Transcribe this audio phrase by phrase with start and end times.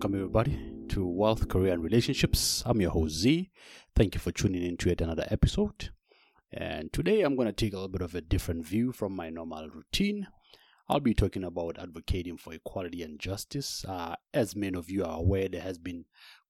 [0.00, 0.58] Welcome, everybody,
[0.88, 2.62] to Wealth, Career, and Relationships.
[2.64, 3.50] I'm your host, Z.
[3.94, 5.90] Thank you for tuning in to yet another episode.
[6.50, 9.28] And today I'm going to take a little bit of a different view from my
[9.28, 10.26] normal routine.
[10.88, 13.84] I'll be talking about advocating for equality and justice.
[13.86, 16.06] Uh, as many of you are aware, there has been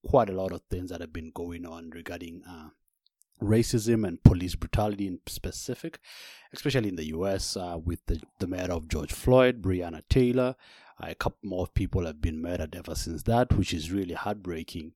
[0.07, 2.69] quite a lot of things that have been going on regarding uh,
[3.43, 5.99] racism and police brutality in specific,
[6.53, 10.57] especially in the US uh, with the, the murder of George Floyd, Breonna Taylor.
[11.03, 14.93] Uh, a couple more people have been murdered ever since that, which is really heartbreaking.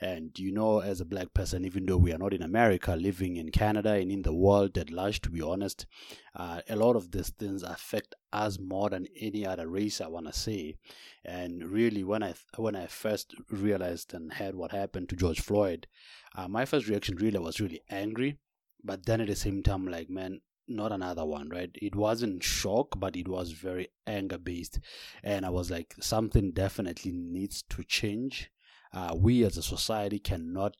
[0.00, 3.36] And you know, as a black person, even though we are not in America, living
[3.36, 5.86] in Canada and in the world at large, to be honest,
[6.34, 10.00] uh, a lot of these things affect us more than any other race.
[10.00, 10.76] I want to say,
[11.24, 15.86] and really, when I when I first realized and heard what happened to George Floyd,
[16.34, 18.38] uh, my first reaction really was really angry.
[18.82, 21.70] But then at the same time, like, man, not another one, right?
[21.74, 24.80] It wasn't shock, but it was very anger based.
[25.22, 28.50] And I was like, something definitely needs to change.
[28.94, 30.76] Uh, we as a society cannot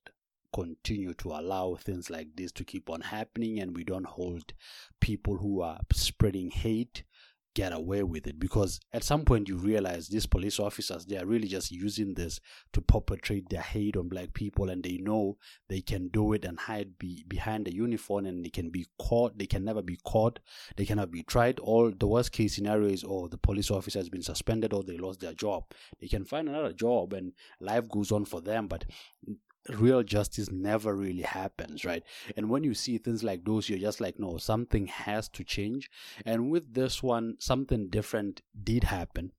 [0.53, 4.53] continue to allow things like this to keep on happening, and we don't hold
[5.01, 7.03] people who are spreading hate
[7.55, 8.39] get away with it.
[8.39, 12.41] Because at some point you realize these police officers they are really just using this
[12.73, 15.39] to perpetrate their hate on black people and they know
[15.69, 19.39] they can do it and hide be, behind the uniform and they can be caught.
[19.39, 20.41] They can never be caught.
[20.77, 21.59] They cannot be tried.
[21.61, 24.99] All the worst case scenario is oh the police officer has been suspended or they
[24.99, 25.65] lost their job.
[26.01, 28.67] They can find another job and life goes on for them.
[28.67, 28.85] But
[29.69, 32.03] real justice never really happens, right?
[32.37, 35.91] And when you see things like those, you're just like, no, something has to change.
[36.25, 39.33] And with this one, something different did happen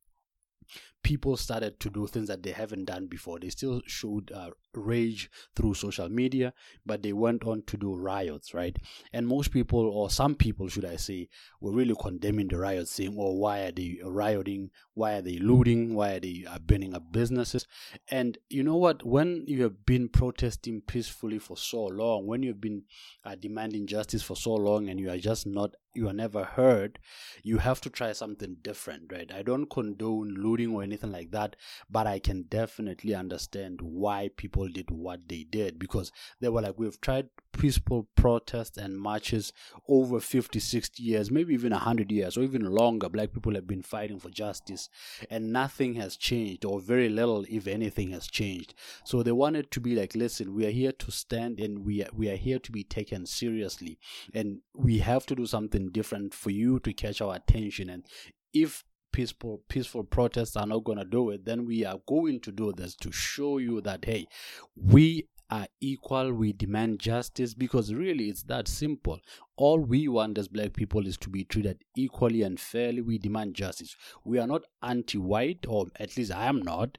[1.05, 3.39] people started to do things that they haven't done before.
[3.39, 6.51] They still showed uh, rage through social media,
[6.83, 8.75] but they went on to do riots, right?
[9.13, 11.29] And most people, or some people, should I say,
[11.61, 14.71] were really condemning the riots, saying, "Oh, why are they rioting?
[14.95, 15.93] Why are they looting?
[15.93, 17.67] Why are they uh, burning up businesses?"
[18.09, 19.05] And you know what?
[19.05, 22.83] When you have been protesting peacefully for so long, when you've been
[23.23, 26.99] uh, demanding justice for so long, and you are just not you are never heard,
[27.41, 29.31] you have to try something different, right?
[29.33, 31.55] I don't condone looting or anything like that,
[31.89, 36.77] but I can definitely understand why people did what they did because they were like,
[36.77, 39.53] we've tried peaceful protests and marches
[39.87, 43.09] over 50, 60 years, maybe even 100 years or even longer.
[43.09, 44.89] Black people have been fighting for justice
[45.29, 48.73] and nothing has changed, or very little, if anything, has changed.
[49.03, 52.09] So they wanted to be like, listen, we are here to stand and we are,
[52.13, 53.97] we are here to be taken seriously,
[54.33, 57.89] and we have to do something different for you to catch our attention.
[57.89, 58.05] And
[58.53, 58.83] if
[59.15, 62.73] peaceful peaceful protests are not going to do it then we are going to do
[62.73, 64.27] this to show you that hey
[64.75, 69.19] we are equal, we demand justice because really it's that simple.
[69.57, 73.01] All we want as black people is to be treated equally and fairly.
[73.01, 73.95] We demand justice.
[74.23, 76.97] We are not anti white, or at least I am not.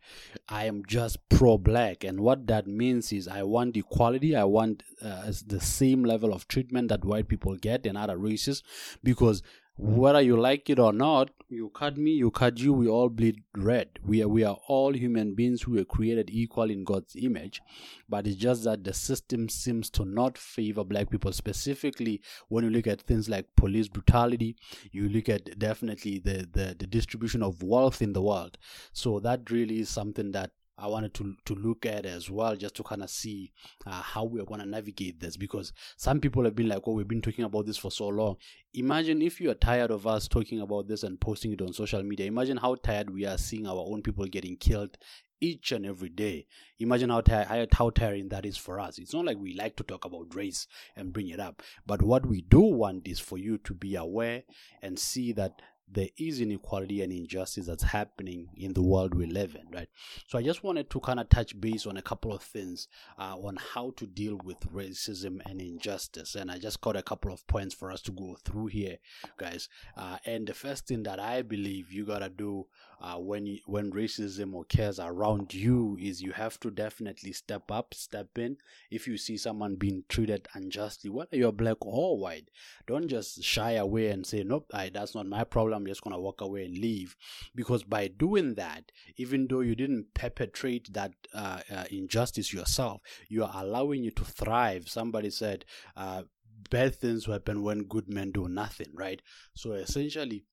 [0.48, 2.04] I am just pro black.
[2.04, 4.36] And what that means is I want equality.
[4.36, 8.62] I want uh, the same level of treatment that white people get in other races
[9.02, 9.42] because
[9.80, 9.96] Mm.
[9.96, 13.42] whether you like it or not, you cut me, you cut you, we all bleed
[13.54, 13.98] red.
[14.02, 17.60] We are, we are all human beings who were created equal in God's image.
[18.08, 22.70] But it's just that the system seems to not favor black people, specifically when you
[22.70, 24.56] look at things like police brutality,
[24.92, 28.58] you look at definitely the, the, the distribution of wealth in the world.
[28.92, 32.74] So that really is something that I wanted to to look at as well, just
[32.76, 33.52] to kind of see
[33.86, 35.36] uh, how we're going to navigate this.
[35.36, 38.36] Because some people have been like, "Oh, we've been talking about this for so long."
[38.74, 42.02] Imagine if you are tired of us talking about this and posting it on social
[42.02, 42.26] media.
[42.26, 44.98] Imagine how tired we are seeing our own people getting killed
[45.40, 46.46] each and every day.
[46.78, 48.98] Imagine how, how, how tiring that is for us.
[48.98, 52.26] It's not like we like to talk about race and bring it up, but what
[52.26, 54.42] we do want is for you to be aware
[54.82, 55.60] and see that
[55.90, 59.88] there is inequality and injustice that's happening in the world we live in, right?
[60.26, 62.88] So I just wanted to kind of touch base on a couple of things
[63.18, 67.32] uh, on how to deal with racism and injustice, and I just got a couple
[67.32, 68.98] of points for us to go through here,
[69.36, 69.68] guys.
[69.96, 72.66] Uh, and the first thing that I believe you gotta do
[73.00, 77.92] uh, when you, when racism occurs around you is you have to definitely step up,
[77.94, 78.56] step in.
[78.90, 82.50] If you see someone being treated unjustly, whether you're black or white,
[82.86, 86.14] don't just shy away and say, "Nope, I, that's not my problem." I'm just going
[86.14, 87.16] to walk away and leave.
[87.54, 93.44] Because by doing that, even though you didn't perpetrate that uh, uh, injustice yourself, you
[93.44, 94.88] are allowing you to thrive.
[94.88, 95.64] Somebody said,
[95.96, 96.22] uh,
[96.70, 99.20] bad things happen when good men do nothing, right?
[99.54, 100.44] So essentially,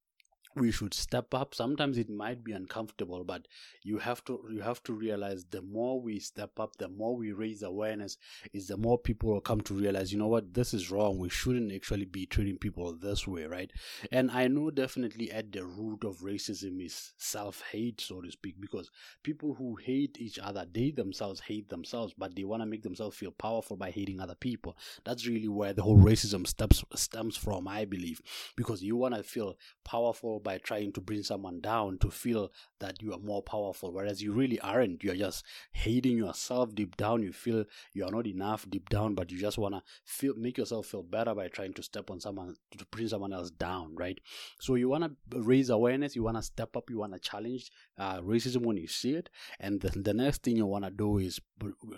[0.55, 1.55] we should step up.
[1.55, 3.47] Sometimes it might be uncomfortable but
[3.83, 7.31] you have to you have to realize the more we step up the more we
[7.31, 8.17] raise awareness
[8.53, 11.17] is the more people will come to realize you know what this is wrong.
[11.17, 13.71] We shouldn't actually be treating people this way right?
[14.11, 18.89] And i know definitely at the root of racism is self-hate so to speak because
[19.23, 23.17] people who hate each other they themselves hate themselves but they want to make themselves
[23.17, 24.77] feel powerful by hating other people.
[25.03, 28.21] That's really where the whole racism stems stems from i believe
[28.55, 33.01] because you want to feel powerful by trying to bring someone down to feel that
[33.01, 35.03] you are more powerful, whereas you really aren't.
[35.03, 37.23] You're just hating yourself deep down.
[37.23, 40.87] You feel you are not enough deep down, but you just wanna feel make yourself
[40.87, 44.19] feel better by trying to step on someone to bring someone else down, right?
[44.59, 46.15] So you wanna raise awareness.
[46.15, 46.89] You wanna step up.
[46.89, 49.29] You wanna challenge uh, racism when you see it.
[49.59, 51.39] And the, the next thing you wanna do is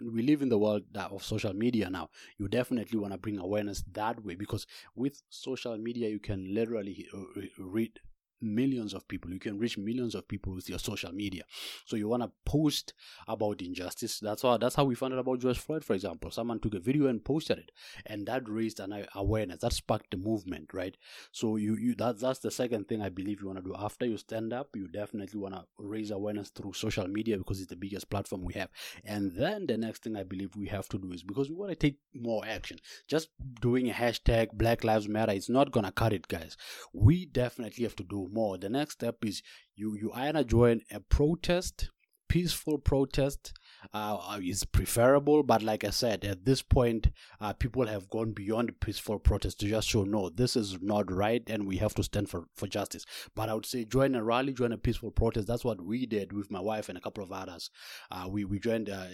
[0.01, 2.09] we live in the world of social media now.
[2.37, 7.41] You definitely wanna bring awareness that way because with social media you can literally uh,
[7.57, 7.99] read
[8.41, 9.31] millions of people.
[9.31, 11.43] You can reach millions of people with your social media.
[11.85, 12.93] So you want to post
[13.27, 14.19] about injustice.
[14.19, 16.31] That's how that's how we found out about George Floyd, for example.
[16.31, 17.71] Someone took a video and posted it,
[18.05, 19.61] and that raised an awareness.
[19.61, 20.95] That sparked the movement, right?
[21.31, 24.05] So you you that that's the second thing I believe you want to do after
[24.05, 24.69] you stand up.
[24.75, 28.53] You definitely want to raise awareness through social media because it's the biggest platform we
[28.53, 28.69] have.
[29.03, 31.71] And then the next thing I believe we have to do is because we want
[31.71, 32.77] to take more action.
[33.07, 33.29] Just
[33.61, 36.57] doing a hashtag Black Lives Matter is not gonna cut it, guys.
[36.93, 38.57] We definitely have to do more.
[38.57, 39.41] The next step is
[39.75, 41.89] you you either join a protest,
[42.27, 43.53] peaceful protest,
[43.93, 45.43] uh, uh, is preferable.
[45.43, 47.07] But like I said, at this point,
[47.39, 51.43] uh, people have gone beyond peaceful protest to just show no, this is not right,
[51.47, 53.05] and we have to stand for for justice.
[53.35, 55.47] But I would say join a rally, join a peaceful protest.
[55.47, 57.69] That's what we did with my wife and a couple of others.
[58.11, 59.07] Uh, we we joined uh,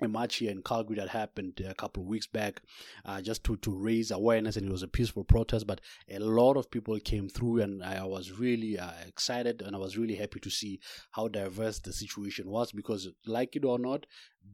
[0.00, 2.62] a march here in Calgary that happened a couple of weeks back,
[3.04, 5.66] uh, just to, to raise awareness, and it was a peaceful protest.
[5.66, 5.80] But
[6.10, 9.96] a lot of people came through, and I was really uh, excited, and I was
[9.96, 10.80] really happy to see
[11.12, 12.72] how diverse the situation was.
[12.72, 14.06] Because, like it or not,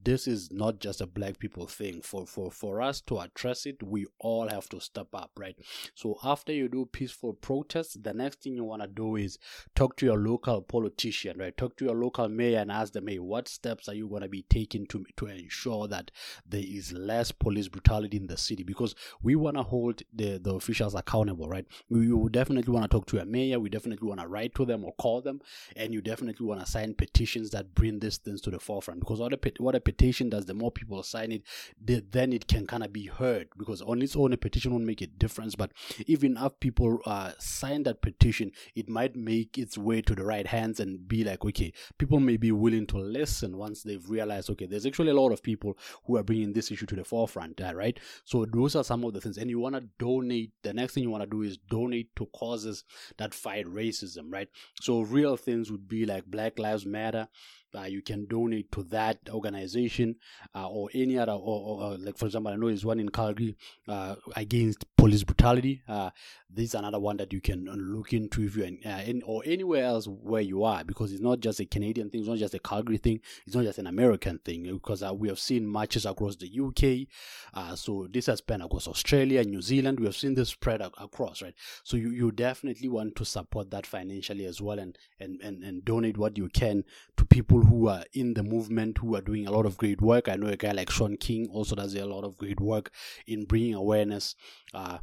[0.02, 2.00] this is not just a black people thing.
[2.02, 5.56] For for for us to address it we all have to step up right?
[5.94, 9.38] So after you do peaceful protests the next thing you want to do is
[9.74, 11.56] talk to your local politician right?
[11.56, 14.28] Talk to your local mayor and ask them hey what steps are you going to
[14.28, 16.10] be taking to to ensure that
[16.46, 18.62] there is less police brutality in the city?
[18.62, 21.66] Because we want to hold the the officials accountable right?
[21.88, 23.58] We, definitely want to talk to a mayor.
[23.58, 25.40] We definitely want to write to them or call them.
[25.76, 29.00] And you definitely want to sign petitions that bring these things to the forefront.
[29.00, 31.42] Because what a, what a a petition does, the more people sign it,
[31.82, 34.84] the, then it can kind of be heard because on its own, a petition won't
[34.84, 35.54] make a difference.
[35.54, 35.72] But
[36.06, 40.46] if enough people uh, sign that petition, it might make its way to the right
[40.46, 44.66] hands and be like, okay, people may be willing to listen once they've realized, okay,
[44.66, 47.74] there's actually a lot of people who are bringing this issue to the forefront, uh,
[47.74, 47.98] right?
[48.24, 49.38] So those are some of the things.
[49.38, 52.26] And you want to donate, the next thing you want to do is donate to
[52.26, 52.84] causes
[53.16, 54.48] that fight racism, right?
[54.80, 57.28] So real things would be like Black Lives Matter
[57.74, 62.26] uh, you can donate to that organization uh, or any other or, or, like for
[62.26, 63.56] example i know there's one in calgary
[63.88, 65.82] uh, against police brutality.
[65.88, 66.10] Uh,
[66.50, 69.42] this is another one that you can look into if you're in, uh, in, or
[69.46, 72.54] anywhere else where you are because it's not just a canadian thing it's not just
[72.54, 76.04] a calgary thing it's not just an american thing because uh, we have seen marches
[76.04, 80.48] across the uk so this has been across australia new zealand we have seen this
[80.48, 81.54] spread across right?
[81.84, 85.84] So you, you definitely want to support that financially as well and, and, and, and
[85.84, 86.84] donate what you can
[87.16, 90.28] to people who are in the movement who are doing a lot of great work.
[90.28, 92.92] I know a guy like Shaun King also does a lot of great work
[93.26, 94.34] in bringing awareness
[94.74, 94.98] uh,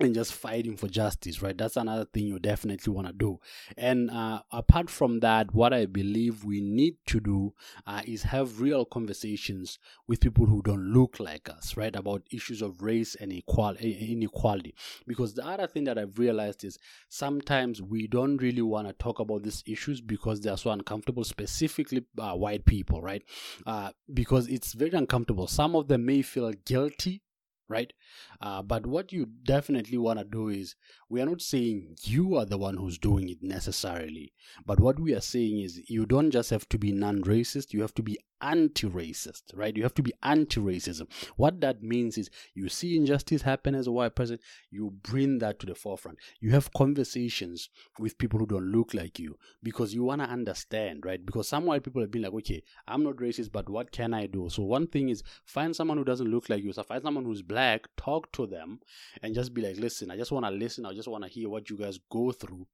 [0.00, 1.56] and just fighting for justice, right?
[1.56, 3.40] That's another thing you definitely want to do.
[3.76, 7.54] And uh, apart from that, what I believe we need to do
[7.86, 11.94] uh, is have real conversations with people who don't look like us, right?
[11.94, 14.74] About issues of race and inequality.
[15.06, 16.78] Because the other thing that I've realized is
[17.08, 21.24] sometimes we don't really want to talk about these issues because they are so uncomfortable,
[21.24, 23.22] specifically uh, white people, right?
[23.66, 25.46] Uh, because it's very uncomfortable.
[25.46, 27.22] Some of them may feel guilty
[27.68, 27.92] right?
[28.40, 30.74] Uh, but what you definitely want to do is,
[31.08, 34.32] we are not saying you are the one who's doing it necessarily,
[34.64, 37.80] but what we are saying is, you don't just have to be non racist, you
[37.82, 39.76] have to be anti-racist right?
[39.76, 41.08] You have to be anti-racism.
[41.36, 44.38] What that means is you see injustice happen as a white person
[44.70, 46.18] you bring that to the forefront.
[46.40, 47.68] You have conversations
[47.98, 51.24] with people who don't look like you because you want to understand right?
[51.24, 54.26] Because some white people have been like okay i'm not racist but what can i
[54.26, 54.48] do?
[54.50, 56.72] So one thing is find someone who doesn't look like you.
[56.72, 58.80] So find someone who's black talk to them
[59.22, 60.86] and just be like listen i just want to listen.
[60.86, 62.66] I just want to hear what you guys go through.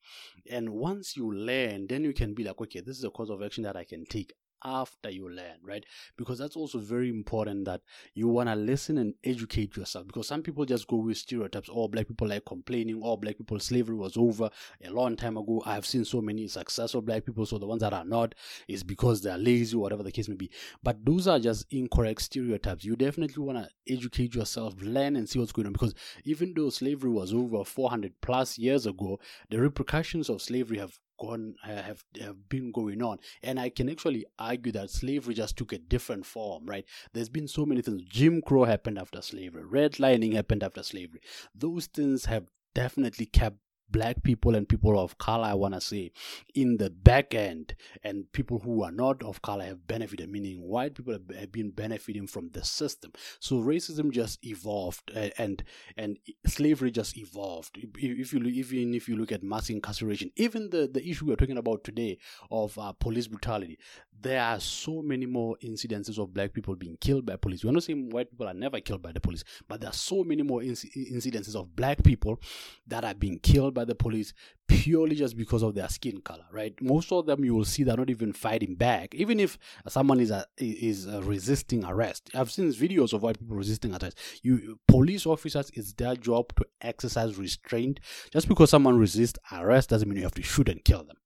[0.51, 3.43] And once you learn then you can be like okay this is a course of
[3.43, 5.85] action that i can take after you learn, right?
[6.17, 7.83] Because that's also very important that
[8.15, 10.07] you want to listen and educate yourself.
[10.07, 11.69] Because some people just go with stereotypes.
[11.69, 13.01] All oh, black people like complaining.
[13.03, 14.51] All oh, black people slavery was over
[14.85, 15.63] a long time ago.
[15.67, 17.47] I have seen so many successful black people.
[17.47, 18.35] So the ones that are not
[18.69, 20.51] is because they're lazy, whatever the case may be.
[20.83, 22.85] But those are just incorrect stereotypes.
[22.85, 25.73] You definitely want to educate yourself, learn and see what's going on.
[25.73, 25.95] Because
[26.25, 29.19] even though slavery was over 400 plus years ago,
[29.51, 33.19] the repercussions of slavery have gone have, have been going on.
[33.43, 36.85] And i can actually argue that slavery just took a different form right?
[37.13, 38.03] There's been so many things.
[38.09, 39.63] Jim crow happened after slavery.
[39.63, 41.21] Redlining happened after slavery.
[41.55, 43.59] Those things have definitely kept
[43.91, 46.13] black people and people of color, I want to say,
[46.55, 50.95] in the back end, and people who are not of color have benefited, meaning white
[50.95, 53.13] people have been benefiting from the system.
[53.41, 55.63] So racism just evolved, and
[55.97, 57.79] and slavery just evolved.
[57.97, 61.59] If you even if you look at mass incarceration, even the the issue we're talking
[61.59, 62.19] about today
[62.51, 63.79] of uh, police brutality,
[64.21, 67.65] there are so many more incidences of black people being killed by police.
[67.65, 70.25] We're not saying white people are never killed by the police, but there are so
[70.25, 72.41] many more inc- incidences of black people
[72.87, 74.33] that are being killed by the police
[74.67, 76.75] purely just because of their skin color, right?
[76.81, 80.31] Most of them you will see they're not even fighting back, even if someone is
[80.31, 82.31] a, is a resisting arrest.
[82.35, 84.19] I've seen videos of white people resisting arrest.
[84.43, 88.01] You police officers, it's their job to exercise restraint.
[88.33, 91.17] Just because someone resists arrest doesn't mean you have to shoot and kill them.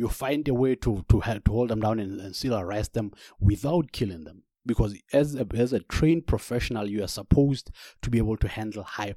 [0.00, 3.12] You find a way to to, to hold them down and, and still arrest them
[3.38, 4.44] without killing them.
[4.64, 8.82] Because as a, as a trained professional you are supposed to be able to handle
[8.82, 9.14] high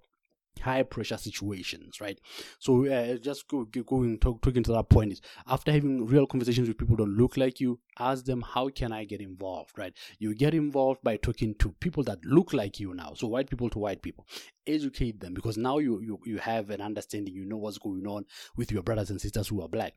[0.62, 2.20] high pressure situations, right?
[2.60, 6.68] So uh, just go, going talk, talking to that point is after having real conversations
[6.68, 9.94] with people don't look like you, ask them how can I get involved, right?
[10.20, 13.70] You get involved by talking to people that look like you now, so white people
[13.72, 14.26] to white people.
[14.66, 18.26] Educate them because now you you you have an understanding, you know what's going on
[18.56, 19.94] with your brothers and sisters who are black.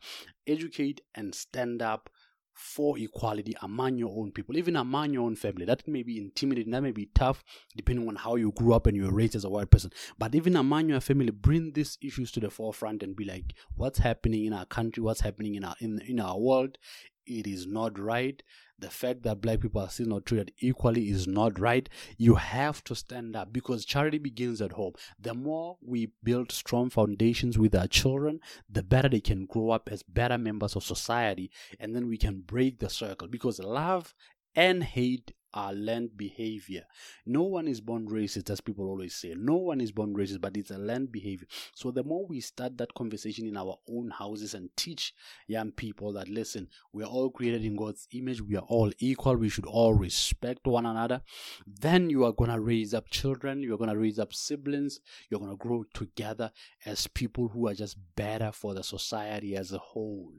[0.47, 2.11] Educate and stand up
[2.57, 5.67] for equality among your own people, even among your own family.
[5.67, 7.45] That may be intimidating, that may be tough,
[7.77, 9.93] depending on how you grew up and you were raised as a white person.
[10.19, 13.99] But even among your family, bring these issues to the forefront and be like, what's
[13.99, 16.79] happening in our country, what's happening in our in, in our world,
[17.27, 18.43] it is not right.
[18.79, 21.89] The fact that black people are still not treated equally is not right.
[22.19, 24.93] You have to stand up because charity begins at home.
[25.19, 29.89] The more we build strong foundations with our children, the better they can grow up
[29.91, 31.51] as better members of society.
[31.81, 34.15] And then we can break the circle because love
[34.55, 36.85] and hate our learned behavior.
[37.25, 39.35] No one is born racist, as people always say.
[39.37, 41.49] No one is born racist, but it's a learned behavior.
[41.75, 45.15] So the more we start that conversation in our own houses and teach
[45.49, 49.37] young people that listen, we are all created in God's image, we are all equal,
[49.37, 51.23] we should all respect one another,
[51.67, 55.85] then you are gonna raise up children, you're gonna raise up siblings, you're gonna grow
[55.95, 56.51] together
[56.85, 60.33] as people who are just better for the society as a whole.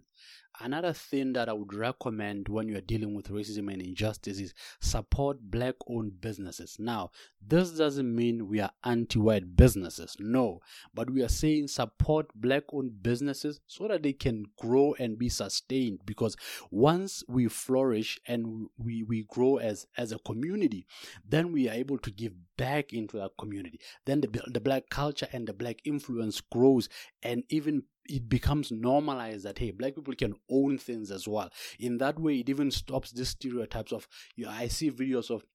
[0.59, 5.37] Another thing that I would recommend when you're dealing with racism and injustice is support
[5.41, 6.77] black owned businesses.
[6.79, 7.11] Now,
[7.45, 10.59] this doesn't mean we are anti white businesses, no,
[10.93, 15.29] but we are saying support black owned businesses so that they can grow and be
[15.29, 16.35] sustained because
[16.71, 20.87] once we flourish and we, we grow as, as a community,
[21.27, 23.79] then we are able to give back into our community.
[24.05, 26.89] Then the, the black culture and the black influence grows
[27.21, 31.49] and even it becomes normalized that hey black people can own things as well.
[31.79, 35.45] In that way it even stops these stereotypes of you know, i see videos of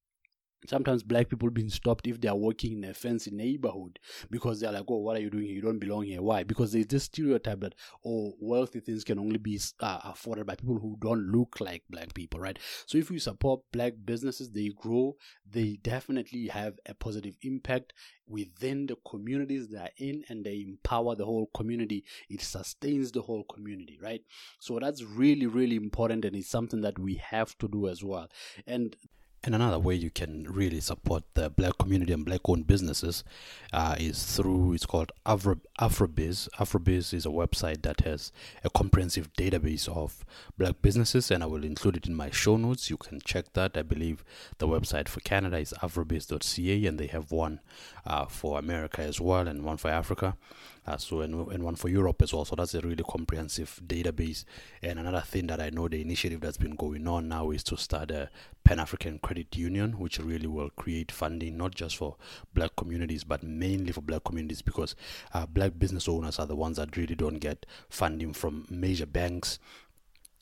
[0.66, 3.99] sometimes black people being stopped if they are working in a fancy neighborhood
[4.31, 5.47] because they're like, oh, what are you doing?
[5.47, 6.23] You don't belong here.
[6.23, 6.42] Why?
[6.42, 10.78] Because there's this stereotype that, oh, wealthy things can only be uh, afforded by people
[10.78, 12.59] who don't look like black people, right?
[12.87, 15.16] So if you support black businesses, they grow,
[15.50, 17.92] they definitely have a positive impact
[18.26, 22.04] within the communities they're in and they empower the whole community.
[22.31, 24.23] It sustains the whole community, right?
[24.61, 28.28] So that's really, really important and it's something that we have to do as well.
[28.66, 28.97] And
[29.44, 33.25] and another way you can really support the black community and black owned businesses
[33.72, 36.49] uh, is through, it's called Afro, Afrobiz.
[36.58, 38.30] Afrobiz is a website that has
[38.62, 40.25] a comprehensive database of
[40.56, 42.88] black businesses, and I will include it in my show notes.
[42.88, 43.76] You can check that.
[43.76, 44.25] I believe
[44.58, 47.61] the website for Canada is afrobiz.ca, and they have one
[48.06, 50.37] uh, for America as well, and one for Africa.
[50.86, 52.44] Uh, so and, and one for Europe as well.
[52.44, 54.44] So that's a really comprehensive database.
[54.82, 57.76] And another thing that I know the initiative that's been going on now is to
[57.76, 58.30] start a
[58.64, 62.16] Pan African Credit Union, which really will create funding not just for
[62.54, 64.94] black communities but mainly for black communities because
[65.34, 69.58] uh, black business owners are the ones that really don't get funding from major banks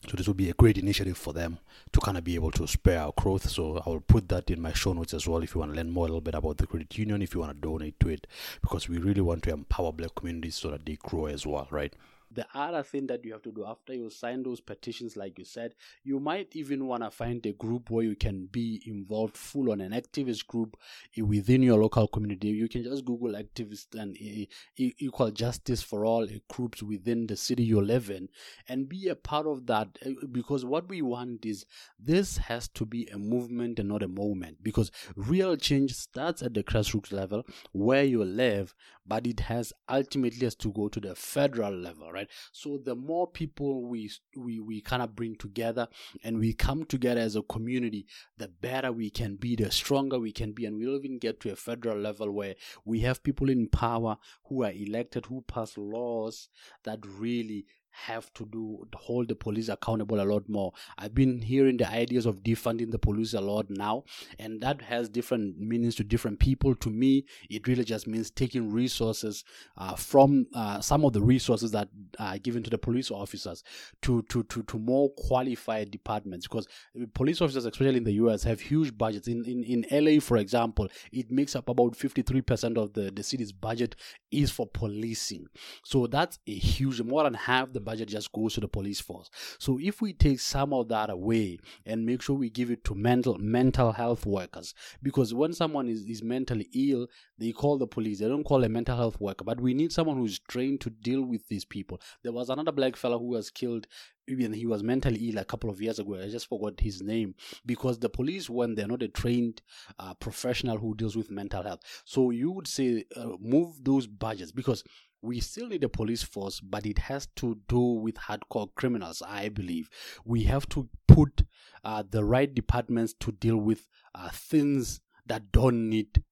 [0.07, 1.59] so this will be a great initiative for them
[1.91, 3.49] to kind of be able to spare our growth.
[3.49, 5.77] So I will put that in my show notes as well if you want to
[5.77, 8.09] learn more a little bit about the credit union, if you want to donate to
[8.09, 8.25] it,
[8.61, 11.93] because we really want to empower black communities so that they grow as well, right?
[12.33, 15.45] The other thing that you have to do after you sign those petitions, like you
[15.45, 19.71] said, you might even want to find a group where you can be involved full
[19.71, 20.77] on an activist group
[21.17, 22.49] eh, within your local community.
[22.49, 24.45] You can just Google activist and eh,
[24.79, 28.29] eh, equal justice for all groups within the city you live in
[28.67, 29.97] and be a part of that
[30.31, 31.65] because what we want is
[31.99, 36.53] this has to be a movement and not a moment because real change starts at
[36.53, 38.73] the grassroots level where you live
[39.05, 42.27] but it has ultimately has to go to the federal level right?
[42.51, 45.87] So the more people we we, we kind of bring together
[46.23, 48.05] and we come together as a community
[48.37, 50.65] the better we can be the stronger we can be.
[50.65, 52.55] And we'll even get to a federal level where
[52.85, 56.49] we have people in power who are elected who pass laws
[56.83, 60.73] that really have to do hold the police accountable a lot more.
[60.97, 64.03] I've been hearing the ideas of defunding the police a lot now,
[64.39, 66.75] and that has different meanings to different people.
[66.75, 69.43] To me, it really just means taking resources
[69.77, 73.63] uh, from uh, some of the resources that are given to the police officers
[74.01, 76.67] to to to, to more qualified departments because
[77.13, 79.27] police officers, especially in the US, have huge budgets.
[79.27, 83.51] In in, in LA, for example, it makes up about 53% of the, the city's
[83.51, 83.95] budget
[84.31, 85.47] is for policing.
[85.83, 89.29] So that's a huge more than half the budget just goes to the police force.
[89.59, 92.95] So if we take some of that away and make sure we give it to
[92.95, 97.07] mental mental health workers, because when someone is, is mentally ill,
[97.37, 98.19] they call the police.
[98.19, 101.23] They don't call a mental health worker, but we need someone who's trained to deal
[101.23, 101.99] with these people.
[102.23, 103.87] There was another black fellow who was killed
[104.27, 106.15] even he was mentally ill a couple of years ago.
[106.15, 107.35] I just forgot his name
[107.65, 109.61] because the police, when they're not a trained
[109.99, 114.51] uh, professional who deals with mental health, so you would say uh, move those budgets
[114.51, 114.83] because
[115.21, 119.49] we still need a police force, but it has to do with hardcore criminals, I
[119.49, 119.89] believe.
[120.25, 121.43] We have to put
[121.83, 126.23] uh, the right departments to deal with uh, things that don't need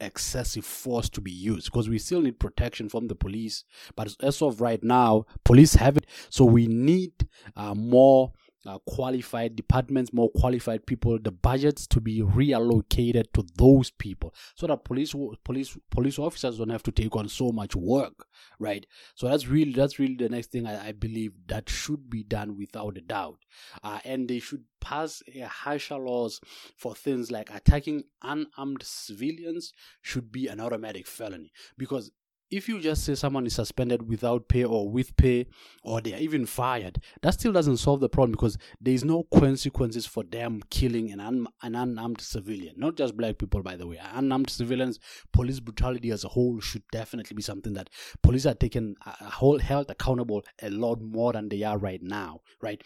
[0.00, 3.64] excessive force to be used because we still need protection from the police.
[3.96, 8.32] But as of right now, police have it, so we need uh, more
[8.66, 14.66] uh, qualified departments, more qualified people, the budgets to be reallocated to those people, so
[14.66, 18.26] that police police police officers don't have to take on so much work,
[18.58, 18.86] right?
[19.14, 22.56] So that's really that's really the next thing I, I believe that should be done
[22.56, 23.38] without a doubt,
[23.82, 26.40] uh, and they should pass a harsher laws
[26.76, 29.72] for things like attacking unarmed civilians
[30.02, 31.50] should be an automatic felony.
[31.78, 32.10] Because
[32.56, 35.46] if you just say someone is suspended without pay or with pay
[35.82, 39.24] or they are even fired, that still doesn't solve the problem because there is no
[39.34, 42.74] consequences for them killing an, un- an unarmed civilian.
[42.76, 43.98] Not just black people, by the way.
[44.12, 45.00] Unarmed civilians,
[45.32, 47.90] police brutality as a whole should definitely be something that
[48.22, 52.40] police are taken a whole held accountable a lot more than they are right now,
[52.62, 52.80] right?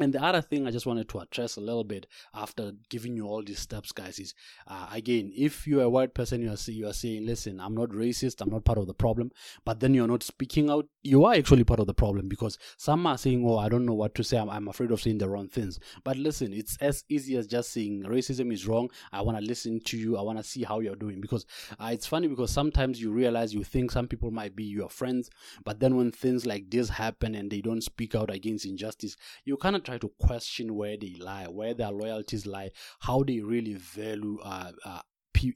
[0.00, 3.26] And the other thing I just wanted to address a little bit after giving you
[3.26, 4.34] all these steps, guys, is
[4.66, 7.90] uh, again, if you're a white person, you are, you are saying, listen, I'm not
[7.90, 9.32] racist, I'm not part of the problem,
[9.64, 13.06] but then you're not speaking out, you are actually part of the problem because some
[13.06, 15.28] are saying, oh, I don't know what to say, I'm, I'm afraid of saying the
[15.28, 15.80] wrong things.
[16.04, 18.90] But listen, it's as easy as just saying racism is wrong.
[19.12, 21.44] I want to listen to you, I want to see how you're doing because
[21.80, 25.28] uh, it's funny because sometimes you realize you think some people might be your friends,
[25.64, 29.56] but then when things like this happen and they don't speak out against injustice, you
[29.56, 32.70] kind of try to question where they lie, where their loyalties lie,
[33.00, 35.00] how they really value uh, uh,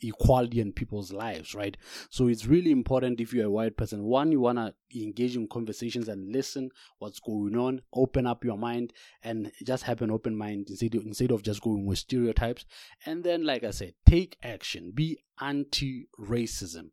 [0.03, 1.77] equality in people's lives, right?
[2.09, 4.05] So it's really important if you're a white person.
[4.05, 8.57] One, you want to engage in conversations and listen what's going on, open up your
[8.57, 8.93] mind,
[9.23, 12.65] and just have an open mind instead of, instead of just going with stereotypes.
[13.05, 16.91] And then, like I said, take action, be anti racism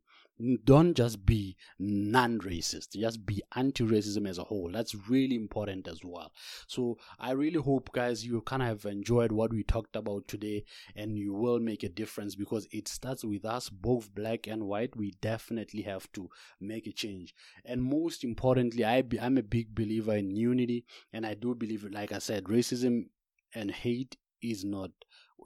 [0.64, 4.70] don't just be non-racist just be anti-racism as a whole.
[4.72, 6.32] That's really important as well.
[6.66, 10.64] So i really hope guys you kind of have enjoyed what we talked about today
[10.96, 14.96] and you will make a difference because it starts with us both black and white.
[14.96, 16.28] We definitely have to
[16.60, 17.34] make a change.
[17.64, 21.84] And most importantly I be, i'm a big believer in unity and i do believe
[21.90, 23.06] like i said racism
[23.54, 24.90] and hate is not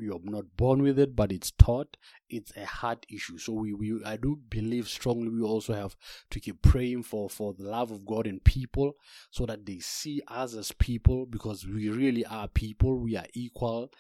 [0.01, 1.97] you're not born with it but it's taught.
[2.29, 3.39] It's a heart issue.
[3.39, 5.97] So we, we i do believe strongly we also have
[6.31, 8.95] to keep praying for for the love of god in people
[9.31, 12.99] so that they see us as people because we really are people.
[12.99, 13.91] We are equal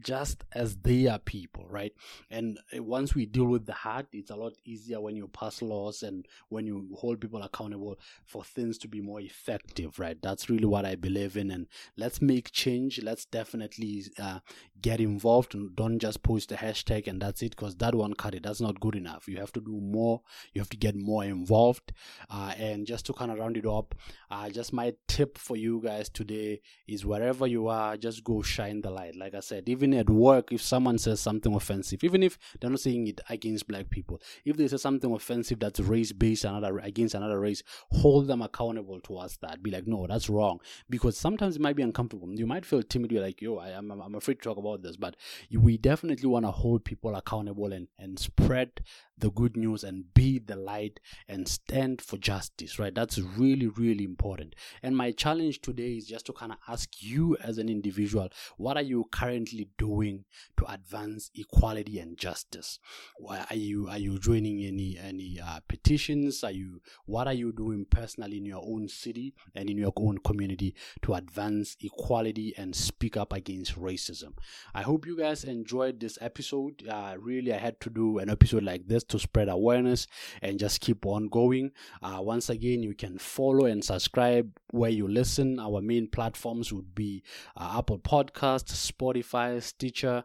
[0.00, 1.92] just as they are people, right?
[2.30, 5.62] And uh, once we deal with the heart, it's a lot easier when you pass
[5.62, 10.20] laws and when you hold people accountable for things to be more effective, right?
[10.20, 11.50] That's really what I believe in.
[11.50, 13.02] And let's make change.
[13.02, 14.40] Let's definitely uh,
[14.80, 18.34] get involved and don't just post a hashtag and that's it because that one cut
[18.34, 18.42] it.
[18.42, 19.28] That's not good enough.
[19.28, 20.20] You have to do more.
[20.52, 21.92] You have to get more involved.
[22.28, 23.94] Uh, and just to kind of round it up,
[24.30, 28.82] uh, just my tip for you guys today is wherever you are, just go shine
[28.82, 29.16] the light.
[29.16, 32.70] Like I said, even even at work, if someone says something offensive, even if they're
[32.70, 36.78] not saying it against black people, if they say something offensive that's race based another
[36.78, 39.62] against another race, hold them accountable towards that.
[39.62, 40.58] Be like, no, that's wrong.
[40.90, 42.28] Because sometimes it might be uncomfortable.
[42.34, 43.12] You might feel timid.
[43.12, 44.96] You're like, yo, I, am I'm, I'm afraid to talk about this.
[44.96, 45.16] But
[45.52, 48.80] we definitely want to hold people accountable and, and spread
[49.18, 52.94] the good news and be the light and stand for justice, right?
[52.94, 54.54] That's really, really important.
[54.82, 58.76] And my challenge today is just to kind of ask you as an individual, what
[58.76, 60.24] are you currently doing
[60.56, 62.78] to advance equality and justice?
[63.18, 66.42] Why are you are you joining any any uh, petitions?
[66.44, 70.18] Are you what are you doing personally in your own city and in your own
[70.18, 74.32] community to advance equality and speak up against racism?
[74.74, 76.86] I hope you guys enjoyed this episode.
[76.88, 80.06] Uh, really, I had to do an episode like this to spread awareness
[80.42, 81.72] and just keep on going.
[82.02, 85.58] Uh, once again, you can follow and subscribe where you listen.
[85.58, 87.22] Our main platforms would be
[87.56, 90.24] uh, Apple Podcasts, Spotify, Stitcher,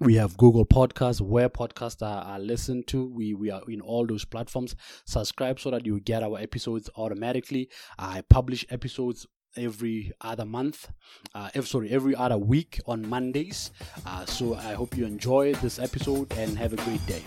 [0.00, 3.04] we have Google Podcasts, where podcasts are, are, listened to.
[3.04, 4.76] We we are in all those platforms.
[5.04, 7.68] Subscribe so that you get our episodes automatically.
[7.98, 10.90] I publish episodes every other month
[11.34, 13.72] uh, every, sorry every other week on mondays
[14.06, 17.22] uh, so i hope you enjoy this episode and have a great day